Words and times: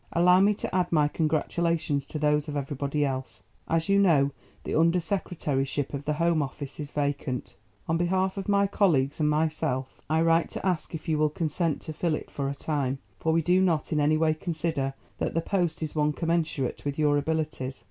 Allow 0.13 0.39
me 0.39 0.55
to 0.55 0.75
add 0.75 0.91
my 0.91 1.07
congratulations 1.07 2.07
to 2.07 2.17
those 2.17 2.47
of 2.47 2.57
everybody 2.57 3.05
else. 3.05 3.43
As 3.67 3.87
you 3.87 3.99
know, 3.99 4.31
the 4.63 4.73
Under 4.73 4.99
Secretaryship 4.99 5.93
of 5.93 6.05
the 6.05 6.13
Home 6.13 6.41
Office 6.41 6.79
is 6.79 6.89
vacant. 6.89 7.55
On 7.87 7.97
behalf 7.97 8.35
of 8.35 8.49
my 8.49 8.65
colleagues 8.65 9.19
and 9.19 9.29
myself 9.29 10.01
I 10.09 10.23
write 10.23 10.49
to 10.51 10.65
ask 10.65 10.95
if 10.95 11.07
you 11.07 11.19
will 11.19 11.29
consent 11.29 11.81
to 11.81 11.93
fill 11.93 12.15
it 12.15 12.31
for 12.31 12.49
a 12.49 12.55
time, 12.55 12.97
for 13.19 13.31
we 13.31 13.43
do 13.43 13.61
not 13.61 13.93
in 13.93 13.99
any 13.99 14.17
way 14.17 14.33
consider 14.33 14.95
that 15.19 15.35
the 15.35 15.39
post 15.41 15.83
is 15.83 15.93
one 15.93 16.13
commensurate 16.13 16.83
with 16.83 16.97
your 16.97 17.19
abilities. 17.19 17.79